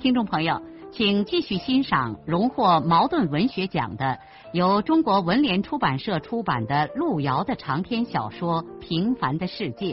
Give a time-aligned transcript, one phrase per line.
[0.00, 4.18] 听众朋友，请继续欣赏荣获茅盾文学奖的、
[4.54, 9.92] 由中国文联出版社出版的路遥的长篇小说《平凡的世界》，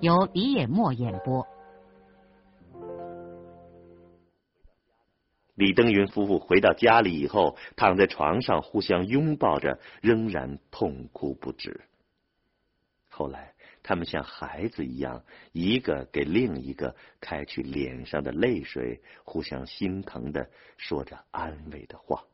[0.00, 1.46] 由李野墨演播。
[5.54, 11.82] 李登云夫妇回到家里以后，躺在床上互相拥抱着，仍然痛哭不止。
[13.08, 13.52] 后来。
[13.88, 22.24] 他们像孩子一样，一个给另一个开去脸上的泪水，互相心疼的说着安慰的话。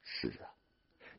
[0.00, 0.46] 是啊，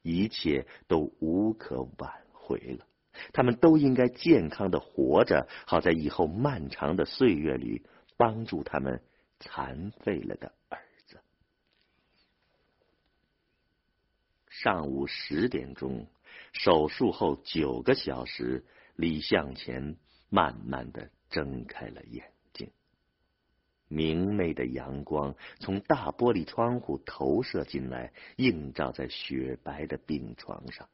[0.04, 2.88] 一切都无可挽回了。
[3.34, 7.84] 他们都应该健康的活着，好在以后漫长的岁月里
[8.16, 9.04] 帮助他们
[9.38, 11.20] 残废了的儿子。
[14.48, 16.08] 上午十点钟，
[16.54, 18.64] 手术后九个小时。
[19.02, 19.98] 李向前
[20.30, 22.70] 慢慢的睁开了眼睛，
[23.88, 30.88] 明媚的阳光从大玻璃窗户投射进来，映照在雪白的病床上。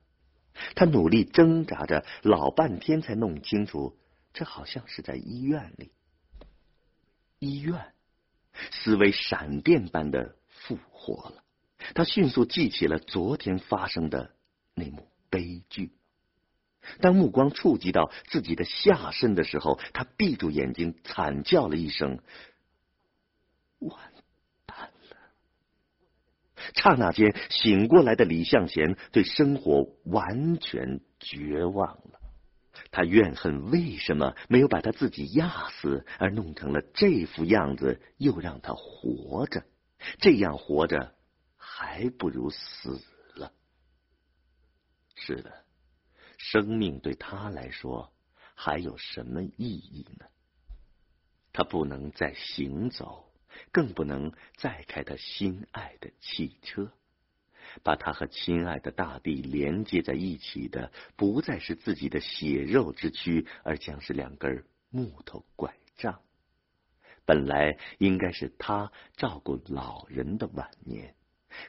[0.74, 4.00] 他努力挣扎着，老半天才弄清楚，
[4.32, 5.92] 这好像是在医院里。
[7.40, 7.94] 医院，
[8.72, 11.44] 思维闪电般的复活了。
[11.94, 14.34] 他迅速记起了昨天发生的
[14.74, 15.92] 那幕悲剧。
[17.00, 22.20] 当目光触及到自己的下身的时候，他闭住眼睛，惨叫了一声
[23.80, 23.92] ：“完
[24.66, 25.18] 蛋了！”
[26.76, 32.20] 刹那间，醒过来的李向前对生活完全绝望了。
[32.92, 39.64] 他怨恨为什么没有把他自己压死，而弄成了这副样子，又让他活着。
[40.20, 41.16] 这样活着，
[41.58, 43.02] 还不如死
[43.36, 43.52] 了。
[45.16, 45.67] 是的。
[46.38, 48.14] 生命对他来说
[48.56, 50.26] 还有什么意义呢？
[51.52, 53.32] 他不能再行走，
[53.72, 56.92] 更不能再开他心爱的汽车。
[57.84, 66.22] 把他和亲爱的大地连接在一起的，不再是自己的血肉之躯，而将是两根木头拐杖。
[67.26, 71.14] 本来应该是他照顾老人的晚年，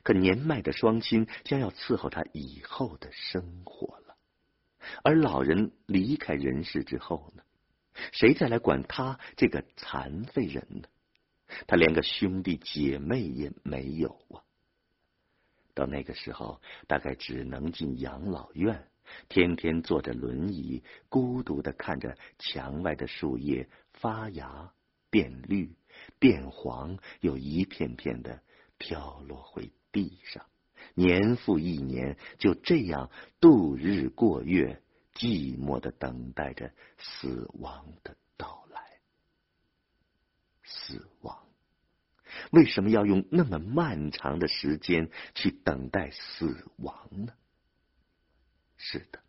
[0.05, 4.08] 可年迈的双亲将要伺候他以后的生活了。
[5.03, 7.43] 而老人离开人世之后呢？
[8.13, 10.89] 谁再来管他这个残废人呢？
[11.67, 14.45] 他连个兄弟姐妹也没有啊！
[15.75, 18.89] 到那个时候，大概只能进养老院，
[19.29, 24.73] 天天坐着轮椅，孤独的看着墙外的树叶发芽、
[25.11, 25.75] 变绿、
[26.19, 28.43] 变黄，又一片片的
[28.77, 30.45] 飘落回地上。
[30.95, 33.11] 年复一年，就这样
[33.41, 34.83] 度日过月，
[35.15, 38.81] 寂寞的等待着死亡的到来。
[40.65, 41.47] 死亡
[42.51, 47.33] 为什么要用那么漫长的时间去等待死亡呢？
[48.77, 49.21] 是的，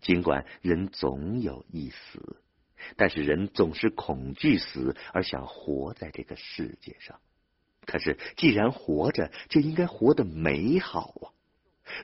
[0.00, 2.42] 尽管人总有一死，
[2.96, 7.20] 但是人总是恐惧死，而想活在这个世界上。
[7.88, 11.32] 可是，既然活着，就应该活得美好啊！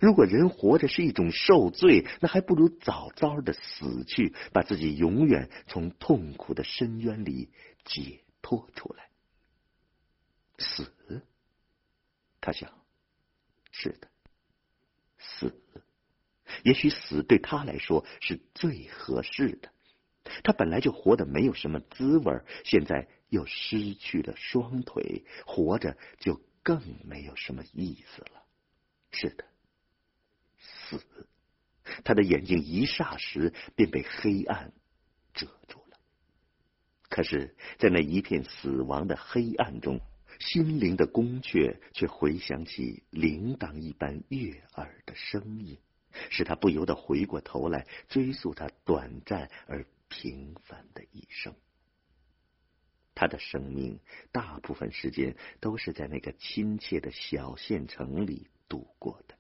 [0.01, 7.51] 如果人活着是一种受罪，那还不如早早的死去，把自己永远从痛苦的深渊里
[7.85, 9.11] 解脱出来。
[10.57, 10.91] 死，
[12.41, 12.73] 他想，
[13.71, 14.09] 是的，
[15.19, 15.55] 死，
[16.63, 19.69] 也许死对他来说是最合适的。
[20.43, 28.45] 他本来就活得没有什么滋味，现在又失去了双腿，活着就更没有什么意思了。
[29.11, 29.45] 是的，
[30.59, 31.01] 死。
[32.05, 34.73] 他的眼睛一霎时便被黑暗
[35.35, 35.99] 遮住了。
[37.09, 40.01] 可是，在那一片死亡的黑暗中，
[40.41, 45.79] 心灵的宫阙却回响起铃铛一般悦耳的声音，
[46.31, 49.85] 使他不由得回过头来追溯他短暂而。
[50.07, 51.53] 平凡的一生，
[53.15, 54.01] 他的生命
[54.33, 59.35] 大部分时间都是在那个亲切的小县城里度过的。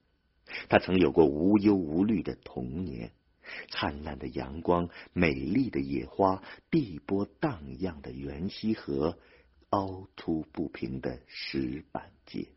[0.69, 3.13] 他曾有过无忧无虑的童年，
[3.71, 9.19] 灿烂的阳光、美丽的野花、碧波荡漾的源溪河、
[9.71, 12.49] 凹凸不平的石板街。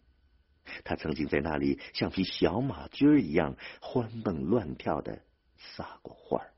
[0.84, 5.24] 他曾经在那里像匹小马驹一样欢蹦乱跳的
[5.56, 6.54] 撒过欢儿。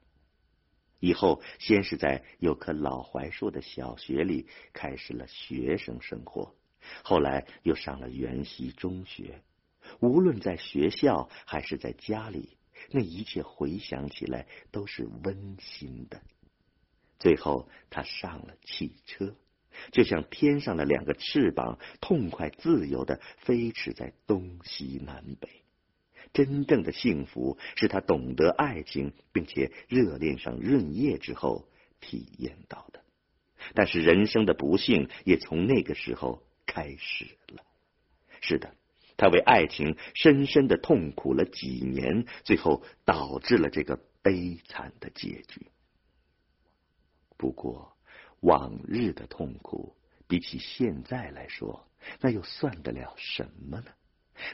[1.00, 6.54] 以后，先是在有棵老槐树的小学里开始了学生生活，
[7.04, 9.42] 后来又上了园西中学。
[10.02, 12.58] 无论在学校还是在家里，
[12.92, 16.22] 那一切回想起来都是温馨的。
[17.18, 19.36] 最后，他上了汽车，
[19.92, 25.50] 就像天上的两个翅膀，痛快自由的飞驰在东西南北。
[26.34, 31.68] 真正的幸福是他懂得爱情，并且热恋上润叶之后
[32.00, 33.02] 体验到的。
[33.74, 37.64] 但是人生的不幸也从那个时候开始了。
[38.42, 38.74] 是的，
[39.18, 45.68] 他为爱情深深的痛苦了几年，最后导致了这个悲惨的结局。
[47.38, 47.98] 不过，
[48.40, 49.96] 往日的痛苦
[50.28, 51.86] 比起现在来说，
[52.22, 53.92] 那又算得了什么呢？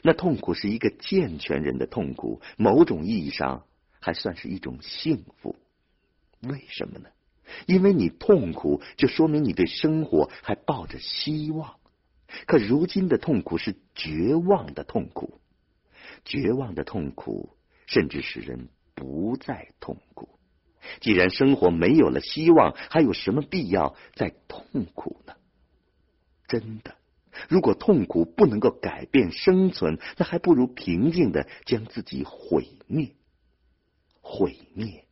[0.02, 3.64] 那痛苦是一个健全人的痛苦，某种意义上
[4.00, 5.56] 还算是一种幸福。
[6.40, 7.08] 为什么呢？
[7.66, 11.76] 因为你痛苦，就说明你对生活还抱着希望。
[12.46, 15.40] 可如今的痛苦是绝望的痛苦，
[16.24, 17.50] 绝望的痛苦
[17.86, 20.28] 甚至使人不再痛苦。
[21.00, 25.34] 既然生活没有了希望，还有什么必要再痛苦呢？
[26.48, 26.95] 真的。
[27.48, 33.14] 如果痛苦不能够改变生存，那还不如平静的将自己毁灭。
[34.20, 35.06] 毁灭，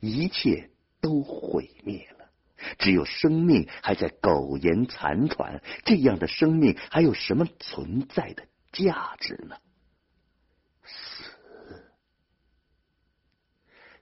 [0.00, 0.70] 一切
[1.00, 2.30] 都毁灭了。
[2.78, 9.56] 只有生命还在苟延残喘，这样的生命还有什么存在的价值呢？
[10.84, 11.24] 死，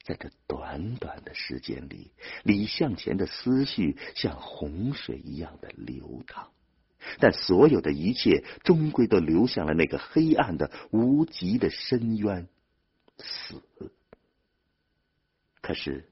[0.04, 2.12] 在这短短的时间里，
[2.44, 6.50] 李向前的思绪像洪水一样的流淌。
[7.18, 12.48] 但所有的一切终归都流向了那个黑暗的无极的深渊——
[13.18, 13.62] 死。
[15.60, 16.08] 可是，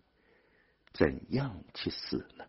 [0.93, 2.45] 怎样去死呢？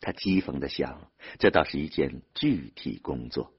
[0.00, 3.52] 他讥讽的想，这倒是一件具体工作。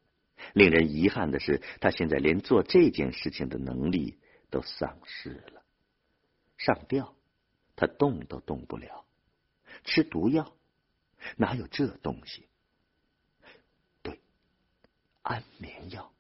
[0.54, 4.20] 令人遗憾的是，他现在连做这件事情的能力
[4.50, 5.64] 都丧失了。
[6.58, 7.16] 上吊，
[7.76, 9.06] 他动都动不了；
[9.84, 10.56] 吃毒药，
[11.38, 12.48] 哪有这东西？
[15.26, 16.14] 安眠药，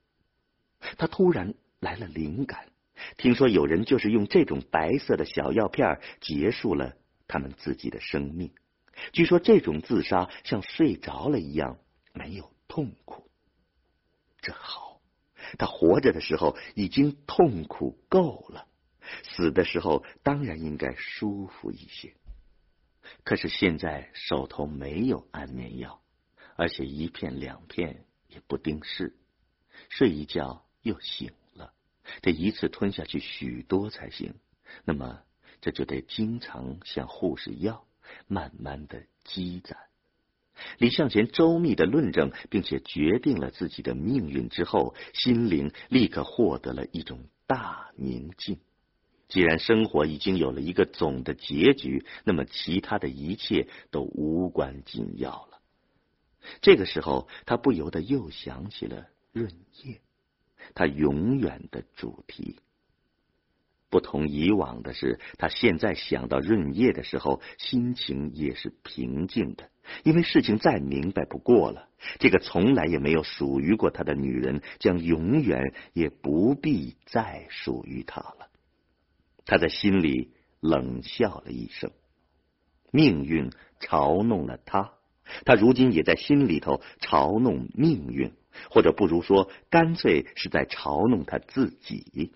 [0.97, 2.71] 他突然来了灵感。
[3.17, 6.95] 听说有人就是用这种白色的小药片结束了
[7.27, 8.51] 他们自己的生命。
[9.13, 11.77] 据说这种自杀像睡着了一样，
[12.13, 13.29] 没有痛苦。
[14.41, 15.01] 这好，
[15.59, 18.67] 他活着的时候已经痛苦够了，
[19.21, 22.15] 死的时候当然应该舒服一些。
[23.23, 26.01] 可是现在手头没有安眠药，
[26.55, 28.03] 而且一片两片。
[28.35, 29.15] 也不定事，
[29.89, 31.71] 睡一觉又醒了，
[32.21, 34.35] 得一次吞下去许多才行。
[34.83, 35.21] 那么
[35.61, 37.87] 这就得经常向护士要，
[38.27, 39.77] 慢慢的积攒。
[40.77, 48.59] 李向前周密的论证，并且决定了自己的命运之后，心灵立刻获得了一种大宁静。
[49.29, 55.61] 既然生活已经有了一个总的结局，那么其他的一切都无关紧要了。
[56.61, 59.51] 这个时候，他不由得又想起了润
[59.83, 60.01] 叶，
[60.73, 62.57] 他永远的主题。
[63.89, 69.69] 不同以往的是，他现在想到润叶的时候，心情也是平静的，
[70.03, 71.87] 因为事情再明白不过了。
[72.19, 78.49] 这个从来也没有属于过他的女人，将永远也不必再属于他了。
[79.45, 81.91] 他在心里冷笑了一声，
[82.91, 84.93] 命运嘲弄了他。
[85.45, 88.33] 他如今也在心里头嘲弄命运，
[88.69, 92.33] 或者不如说，干脆是在嘲弄他自己。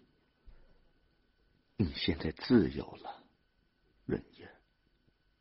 [1.77, 3.23] 你现在自由了，
[4.05, 4.49] 润叶。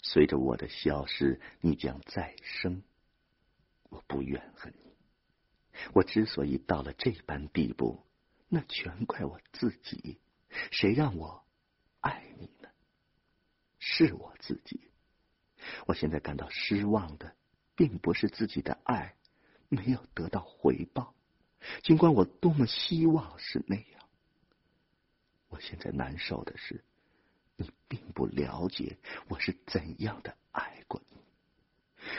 [0.03, 2.83] 随着我的消失，你将再生。
[3.91, 4.93] 我不怨恨你。
[5.95, 8.05] 我之所以到了这般地步，
[8.49, 10.21] 那全怪我自己。
[10.71, 11.45] 谁让我
[12.01, 12.69] 爱你呢？
[13.79, 14.91] 是我自己。
[15.87, 17.35] 我现在感到失望的。
[17.79, 19.15] 并不是自己的爱
[19.69, 21.15] 没有得到回报，
[21.85, 24.09] 尽管我多么希望是那样。
[25.49, 26.83] 我现在难受的是，
[27.55, 31.19] 你并不了解我是怎样的爱过你。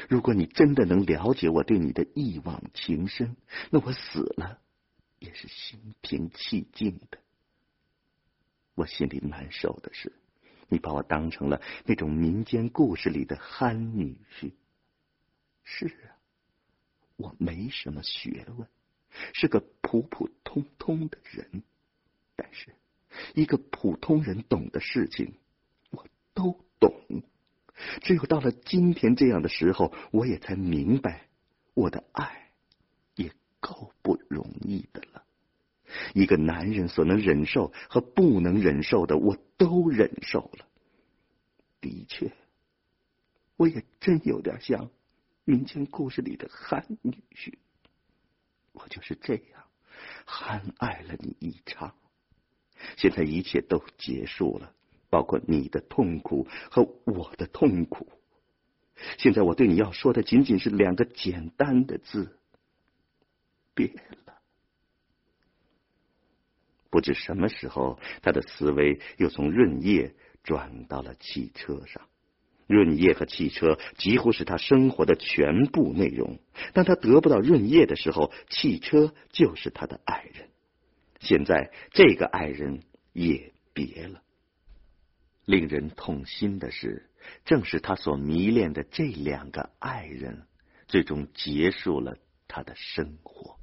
[0.07, 3.35] 如果你真的能了解我对你的一往情深，
[3.69, 4.61] 那我死了
[5.19, 7.17] 也是心平气静的。
[8.75, 10.13] 我心里难受的是，
[10.69, 14.53] 你把我当成了那种民间故事里的憨女婿。
[15.71, 16.17] 是啊，
[17.15, 18.67] 我没什么学问，
[19.33, 21.61] 是个普普通通的人，
[22.35, 22.73] 但是
[23.35, 25.35] 一个普通人懂的事情，
[25.91, 26.91] 我都懂。
[28.01, 31.27] 只有到了今天这样的时候，我也才明白，
[31.75, 32.51] 我的爱
[33.15, 35.23] 也够不容易的了。
[36.15, 40.67] 一个男人所能忍受和不能忍受的，我都忍受了。
[41.79, 42.33] 的确，
[43.55, 44.89] 我也真有点像
[45.49, 47.55] 民间故事里的憨女婿。
[48.73, 49.63] 我就是这样
[50.25, 51.95] 憨爱了你一场。
[52.97, 54.75] 现在一切都结束了。
[55.11, 58.11] 包括你的痛苦和我的痛苦。
[59.17, 62.37] 现在我对你要说的仅仅是两个简单的字：
[63.73, 64.39] 别了。
[66.91, 70.13] 不知什么时候，他的思维又从润叶
[70.43, 72.07] 转到了汽车上。
[72.69, 76.37] 润叶和汽车几乎是他生活的全部内容。
[76.73, 80.49] 当他得不到润叶的时候，汽车就是他的爱人。
[81.19, 84.21] 现在这个爱人也别了。
[85.45, 87.09] 令人痛心的是，
[87.43, 90.43] 正是他所迷恋的这两个爱人，
[90.87, 93.57] 最终结束了他的生活。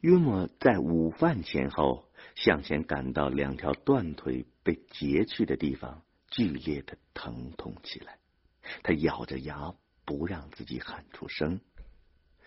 [0.00, 8.18] 约莫在午饭前后，向前赶到两条断腿被截去的地方剧烈的疼痛起来。
[8.82, 9.74] 他咬着牙，
[10.04, 11.60] 不让自己喊出声。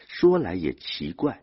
[0.08, 1.42] 说来也奇怪。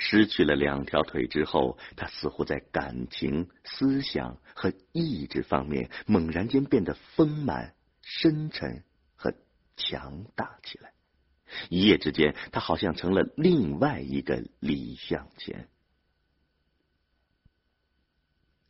[0.00, 8.84] 失去了两条腿之后，他似乎在感情、思想和意志方面猛然间变得丰满、深沉
[9.16, 9.34] 和
[9.76, 10.92] 强大起来。
[11.68, 15.68] 一夜之间，他好像成了另外一个李向前。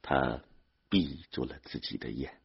[0.01, 0.43] 他
[0.89, 2.41] 闭住了自己的眼，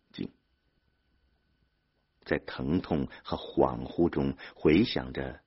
[2.26, 5.42] 在疼痛和恍惚中回想着，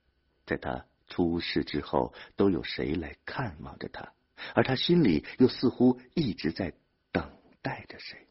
[0.44, 0.86] 在他。
[1.08, 4.12] 出事之后，都有谁来看望着他？
[4.56, 6.74] 而他心里又似乎一直在
[7.12, 7.30] 等
[7.62, 8.26] 待着谁？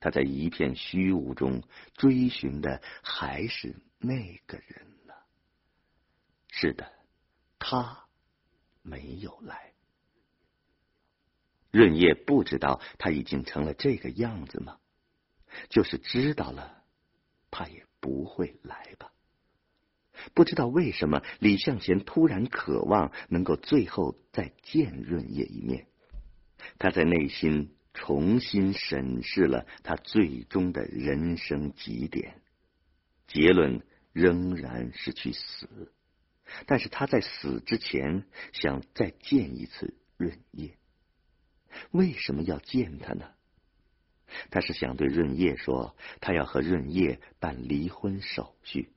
[0.00, 5.12] 他在一片虚无中追寻的还是那个人呢？
[6.48, 6.90] 是的，
[7.58, 8.06] 他
[8.80, 9.74] 没有来。
[11.70, 14.78] 润叶不知道他已经成了这个样子吗？
[15.68, 16.79] 就是知道了，
[17.50, 19.12] 他也不会来吧。
[20.34, 25.86] 不知道为什么，李向前突然渴望能够最后再见润叶一面。
[26.78, 32.42] 他在内心重新审视了他最终的人生极点，
[33.26, 35.92] 结论仍然是去死。
[36.66, 40.76] 但是他在死之前想再见一次润叶。
[41.92, 43.30] 为什么要见他呢？
[44.50, 48.90] 他是想对润叶说，他要和润叶办离婚手续。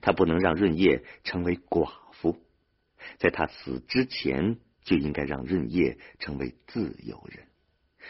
[0.00, 2.38] 他不能让润叶成为寡妇，
[3.18, 7.46] 在他死之前就应该让润叶成为自由人，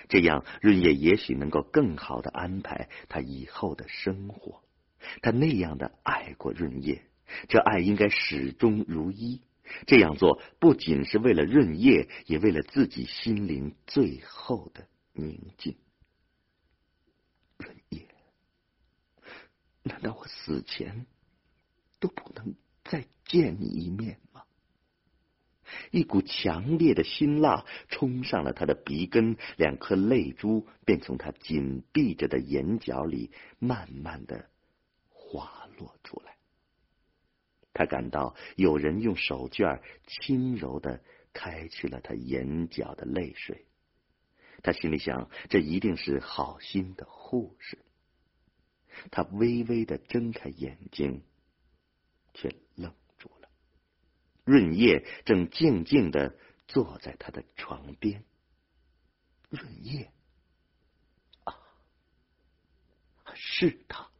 [0.08, 4.62] 这样润叶也许能够更好的安排他以后的生活。
[5.20, 7.02] 他那样的爱过润叶，
[7.48, 9.42] 这爱应该始终如一。
[9.86, 15.76] 这样做不仅是为了润叶，也为了自己心灵最后的宁静。
[17.56, 18.06] 润叶，
[19.84, 21.06] 难道我死前？
[22.00, 24.42] 都不能再见你一面吗？
[25.90, 34.50] 一股强烈的辛辣冲上了他的鼻根，两颗泪珠便从他紧闭着的眼角里慢慢的
[35.08, 36.36] 滑落出来。
[37.72, 43.66] 他感到有人用手绢轻柔的开去了他眼角的泪水。
[44.62, 47.83] 他心里想，这一定是好心的护士。
[49.10, 51.22] 他微微的睁开眼睛。
[52.36, 53.48] 却愣住了。
[54.44, 56.36] 润叶正静静的
[56.66, 58.24] 坐在他的床边。
[59.50, 60.10] 润叶，
[61.44, 61.54] 啊，
[63.34, 64.10] 是他。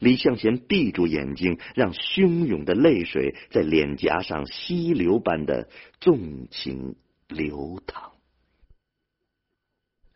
[0.00, 5.70] 李向贤闭住眼睛，让汹涌的泪水在脸颊上溪流般的
[6.00, 6.96] 纵情
[7.28, 8.16] 流淌。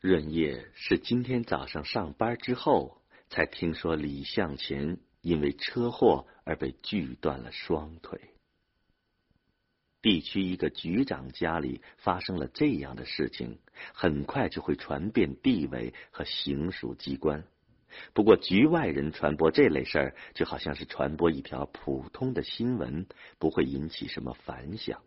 [0.00, 2.99] 润叶是今天早上上班之后
[3.30, 4.98] 才听说李向前。
[5.22, 8.18] 因为车祸而被锯断了双腿。
[10.00, 13.58] 地区一个局长家里发生了这样的事情，
[13.92, 17.44] 很快就会传遍地委和行署机关。
[18.14, 23.06] 不过局外人传播这类事儿，就好像是传播一条普通的新闻，
[23.38, 25.02] 不会引起什么反响。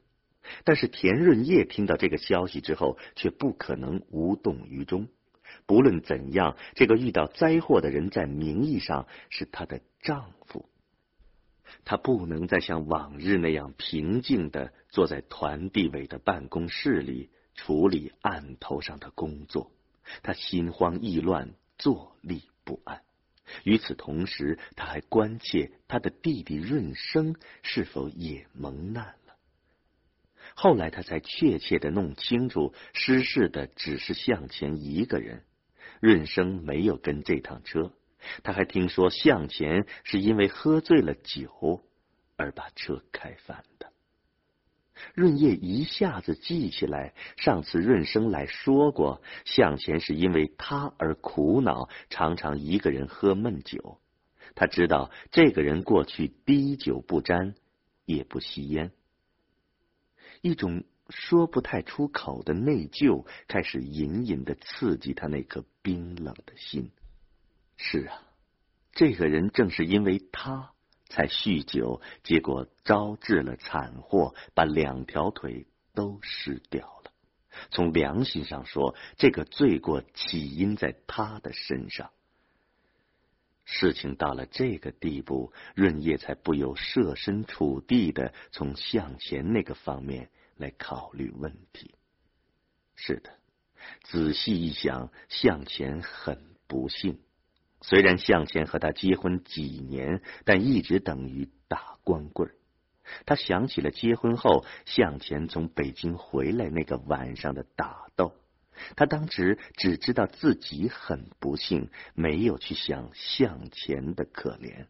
[0.63, 5.08] 但是田润叶听到这个消息之后，却不可能无动于衷。
[5.65, 10.69] 不论怎样，这个遇到灾祸的人在名义上是她的丈夫。
[11.86, 19.72] 她不能再像往日那样平静的坐在团地委的办公室里处理案头上的工作，
[20.22, 23.01] 她心慌意乱，坐立不安。
[23.63, 29.15] 与此同时，她还关切她的弟弟润生是否也蒙难。
[30.55, 35.43] 后来他才确切的弄清楚，失事的只是向前一个人，
[36.00, 37.91] 润生没有跟这趟车。
[38.43, 41.83] 他还听说向前是因为喝醉了酒
[42.38, 43.91] 而把车开翻的。
[45.13, 54.00] 润叶一下子记起来，上次润生来说过，向前是因为他而苦恼，常常一个人喝闷酒。
[54.55, 57.55] 他知道这个人过去滴酒不沾，
[58.05, 58.91] 也不吸烟。
[60.44, 66.92] 一种说不太出口的内疚开始隐隐的刺激他那颗冰冷的心。
[67.78, 68.22] 是啊，
[68.92, 70.70] 这个人正是因为他。
[71.10, 77.12] 才酗酒，结果招致了惨祸，把两条腿都失掉了。
[77.70, 82.10] 从良心上说，这个罪过起因在他的身上。
[83.65, 91.96] 事情到了这个地步，润叶才不由设身处地的从向前那个方面来考虑问题。
[92.96, 93.32] 是的，
[94.03, 97.20] 仔细一想，向前很不幸。
[97.82, 102.50] 虽然向前和他结婚几年，但一直等于打光棍。
[103.25, 108.34] 他想起了结婚后向前从北京回来那个晚上的打斗。
[108.96, 114.88] 他当时只知道自己很不幸，没有去想向前的可怜。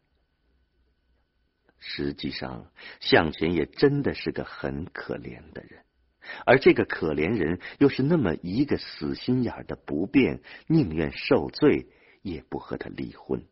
[1.78, 5.84] 实际上，向前也真的是个很可怜的人，
[6.46, 11.86] 而这个可怜人又是那么一个死心眼儿的不变，宁愿受罪。
[12.24, 13.44] 也不和他离婚。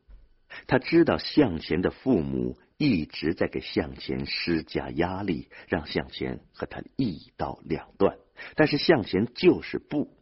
[0.67, 8.17] 他知道向前的父母一直在给向前施加压力，让向前和他一刀两断。
[8.57, 10.17] 但是向前就是不。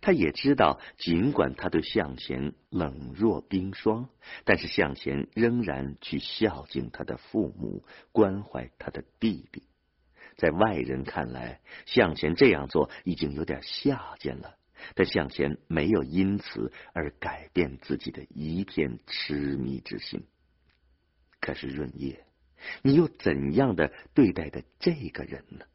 [0.00, 4.08] 他也知道，尽管他对向前冷若冰霜，
[4.44, 9.64] 但是向前仍然去孝敬他的父母，关怀他的弟弟。
[10.36, 14.56] 在外人看来，向前这样做已经有点下贱了。
[14.94, 20.24] 但向前没有因此而改变自己的一片痴迷之心。
[21.38, 22.24] 可是润叶，
[22.82, 25.66] 你又怎样的对待的这个人呢？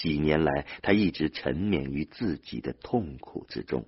[0.00, 3.84] 几年来，他一直沉湎于自己的痛苦之中，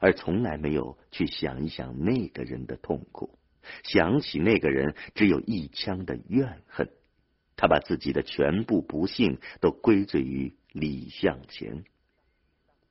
[0.00, 3.36] 而从来没有去想一想那个人的痛苦。
[3.82, 6.88] 想起那个人，只有一腔的怨恨。
[7.56, 11.82] 他把自己的全部不幸都归罪于李向前。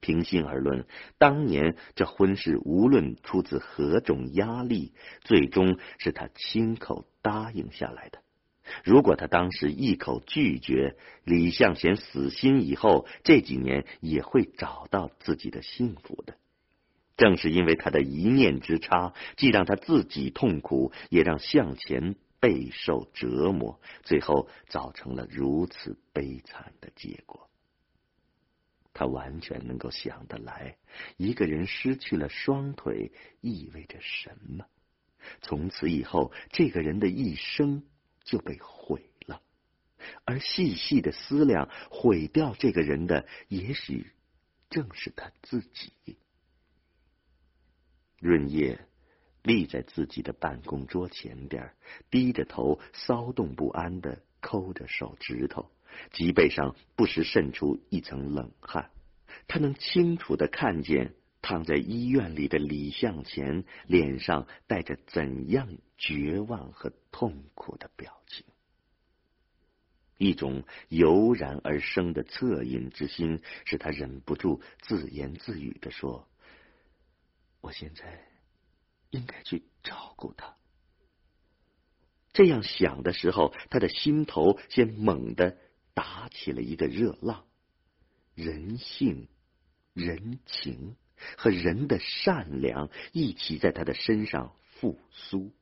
[0.02, 0.86] 平心而论，
[1.18, 8.25] 当年这婚事无论出自何种压力，最终是他亲口答应下来的。
[8.84, 16.36] 如果他当时一口拒绝，李向前死心以后，这几年也会找到自己的幸福的。
[17.17, 27.49] 正是因为他的一念之差，既让他自己痛苦，也让向前备受折磨，最后造成了如此悲惨的结果。
[28.93, 30.78] 他完全能够想得来，
[31.17, 34.65] 一个人失去了双腿意味着什么。
[35.41, 37.84] 从此以后，这个人的一生
[38.26, 39.42] 就被毁了。
[40.26, 44.12] 而细细的思量，毁掉这个人的，也许
[44.70, 46.18] 正是他自己。
[48.20, 48.88] 润叶
[49.44, 51.74] 立在自己的办公桌前边，
[52.10, 55.72] 低着头，骚动不安的抠着手指头。
[56.12, 58.92] 脊背上不时渗出一层冷汗，
[59.48, 61.14] 他能清楚的看见
[61.46, 68.44] 躺在医院里的李向前脸上带着怎样绝望和痛苦的表情。
[70.18, 76.28] 一种油然而生的恻隐之心，使他忍不住自言自语的说
[77.62, 78.26] ：“我现在
[79.12, 80.56] 应该去照顾他。”
[82.34, 85.58] 这样想的时候，他的心头先猛地。
[85.98, 87.46] 打起了一个热浪，
[88.34, 89.30] 人性、
[89.94, 90.98] 人情
[91.38, 95.54] 和人的善良一起在他的身上复苏。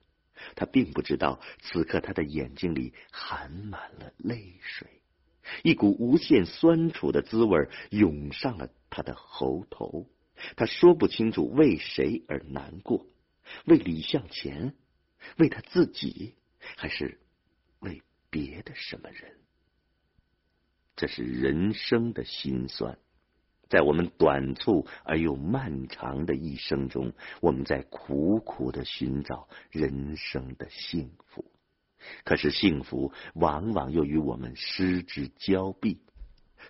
[0.55, 4.87] 他并不知道，此刻他的眼睛里含满了泪水，
[5.63, 10.09] 一股无限酸楚的滋味涌上了他的喉头。
[10.57, 13.05] 他说不清楚为谁而难过：
[13.65, 14.75] 为李向前，
[15.37, 16.35] 为他自己，
[16.75, 17.19] 还是
[17.79, 19.37] 为别的什么人？
[20.95, 22.97] 这是人生的辛酸，
[23.73, 31.43] 在我们短促而又漫长的一生中，我们在苦苦的寻找人生的幸福。
[32.23, 36.03] 可是幸福往往又与我们失之交臂。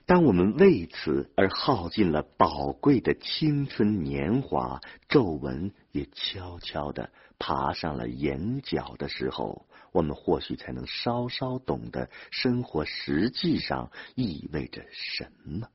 [0.05, 15.67] 当我们为此而耗尽了宝贵的青春年华，皱纹也悄悄的爬上了眼角的时候，我们或许才能稍稍懂得生活实际上意味着什么。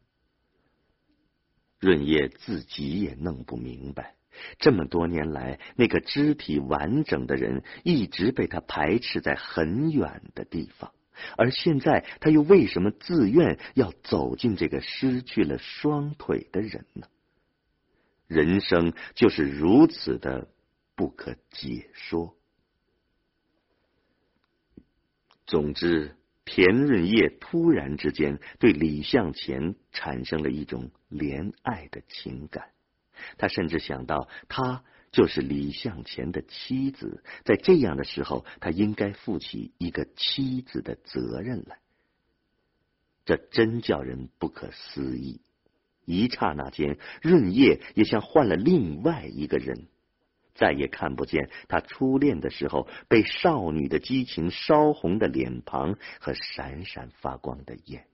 [1.78, 4.16] 润叶自己也弄不明白，
[4.58, 10.92] 这么多年来，那个肢体完整的人一直被他排斥在很远的地方。
[11.36, 17.08] 而现在，他又为什么自愿要走进这个失去了双腿的人呢？
[18.28, 20.48] 人生就是如此的
[20.94, 22.36] 不可解说。
[25.46, 26.14] 总之，
[26.44, 32.70] 田润叶突然之间对李向前产生了一种怜爱的情感，
[33.36, 34.84] 他甚至想到他。
[35.10, 41.78] 就是李向前的妻子，在这样的时候，他应该负起一个妻子的责任来。
[43.24, 45.40] 这真叫人不可思议！
[46.04, 49.86] 一刹那间，润叶也像换了另外一个人，
[50.54, 58.06] 再也看不见他初恋的时候被少女的激情烧红的脸庞和闪闪发光的眼，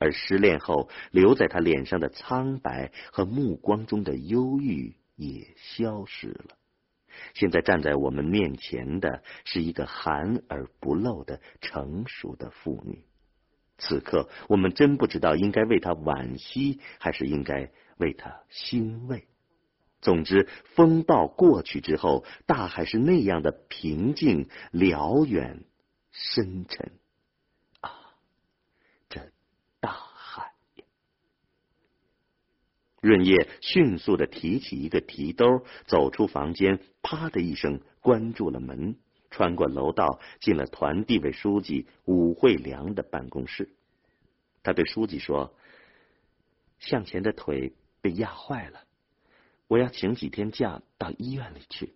[0.00, 4.96] 而失恋后留在他脸上的苍白和目光中的忧郁。
[5.20, 6.56] 也消失了。
[7.34, 13.04] 现在站在我们面前的是一个含而不露的成熟的妇女。
[13.76, 19.26] 此刻，我们真不知道应该为她惋惜，还是应该为她欣慰。
[20.00, 25.64] 总之，风暴过去之后，大海是那样的平静、辽远、
[26.10, 26.92] 深沉。
[33.00, 38.96] 润叶迅速的提起一个提兜，走出房间，啪的一声关住了门，
[39.30, 43.70] 穿过楼道，进了团地委书记武惠良的办公室。
[44.62, 45.54] 他对书记说
[46.78, 48.80] ：“向前的腿被压坏了，
[49.66, 51.94] 我要请几天假到医院里去。”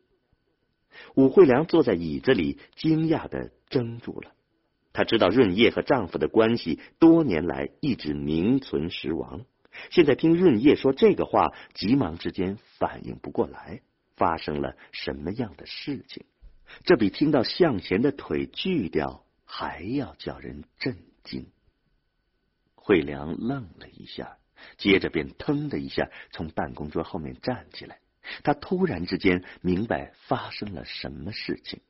[1.16, 4.32] 武惠良坐在椅子里，惊讶的怔住了。
[4.94, 9.44] 他知道润叶和丈夫的关系多年来一直名存实亡。
[9.90, 13.80] 现在听润叶说这个话，急忙之间反应不过来，
[14.16, 16.24] 发生了什么样的事情？
[16.84, 21.46] 这比听到向前的腿锯掉还要叫人震惊。
[22.74, 24.38] 惠良愣了一下，
[24.76, 27.98] 接着便腾的一下从办公桌后面站起来。
[28.42, 31.80] 他突然之间明白发生了什么事情，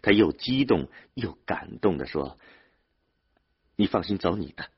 [0.00, 2.38] 他又激动又感动的说
[3.76, 4.70] ：“你放心走你的，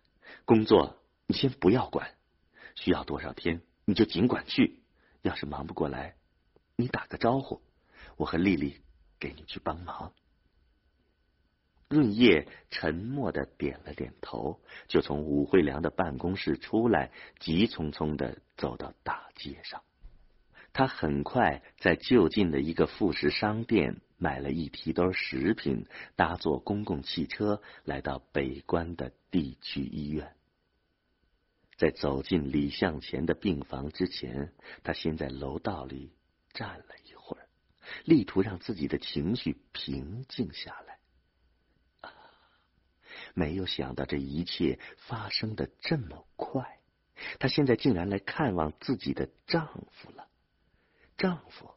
[0.46, 2.14] 工作你先不要管。”
[2.74, 4.80] 需要多少天，你就尽管去。
[5.22, 6.16] 要是忙不过来，
[6.76, 7.62] 你打个招呼，
[8.16, 8.82] 我和丽丽
[9.18, 10.12] 给你去帮忙。
[11.88, 19.82] 润叶沉默的点了点头，就从武惠良的办公室出来，急匆匆的走到大街上。
[20.72, 30.34] 他很快在就近的一个副食商店买了一提兜食品，搭坐公共汽车来到北关的地区医院。
[31.76, 36.12] 在走进李向前的病房之前，他先在楼道里
[36.52, 37.48] 站了一会儿，
[38.04, 40.98] 力图让自己的情绪平静下来。
[42.00, 42.12] 啊，
[43.34, 46.80] 没有想到这一切发生的这么快，
[47.38, 50.28] 他现在竟然来看望自己的丈夫了。
[51.16, 51.70] 丈夫，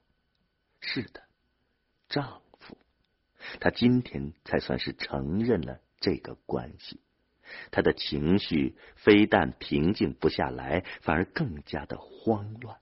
[0.80, 1.24] 是的，
[2.10, 2.78] 丈夫，
[3.60, 7.00] 他今天才算是承认了这个关系。
[7.72, 12.78] 他的情绪非但平静不下来，反而更加的慌乱，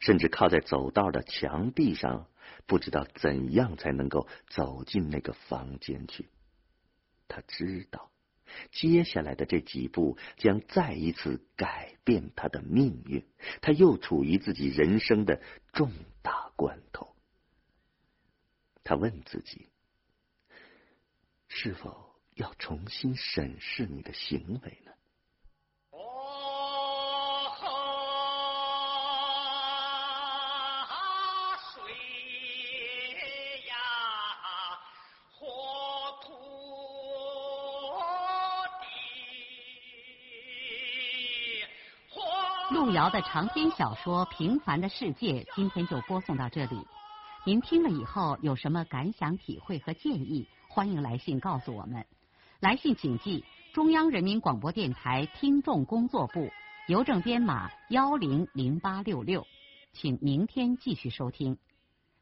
[0.00, 2.28] 甚至靠在走道的墙壁上，
[2.66, 6.28] 不知道怎样才能够走进那个房间去。
[7.28, 8.10] 他知道，
[8.70, 13.26] 接下来的这几步将再一次改变他的命运。
[13.60, 15.40] 他又处于自己人生的
[15.72, 15.90] 重
[16.22, 17.14] 大关头。
[18.84, 19.68] 他问自己：
[21.48, 22.15] 是否？
[22.36, 24.92] 要重新审视你的行为呢？
[31.74, 31.82] 水
[33.66, 33.74] 呀，
[35.32, 35.48] 火
[36.22, 36.34] 土
[42.74, 46.86] 路遥的长篇小说《平凡的世界》，今天就播送到这里。
[47.46, 50.46] 您听了以后有什么感想、体会和建议？
[50.68, 52.06] 欢迎来信告诉我们。
[52.60, 56.50] 来信请寄中央人民广播电台听众工作部，
[56.88, 59.46] 邮政编码幺零零八六六，
[59.92, 61.58] 请明天继续收听。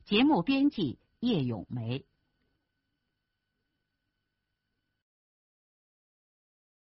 [0.04, 2.04] 节目编辑叶咏梅。